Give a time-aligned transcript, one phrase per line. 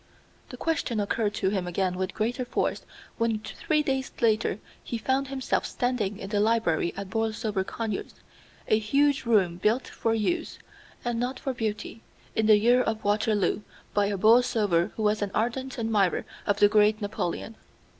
[0.49, 2.85] The question occurred to him again with greater force
[3.19, 8.15] when three days later he found himself standing in the library at Borlsover Conyers,
[8.67, 10.57] a huge room built for use,
[11.05, 12.01] and not for beauty,
[12.35, 13.61] in the year of Waterloo
[13.93, 17.55] by a Borlsover who was an ardent admirer of the great Napoleon.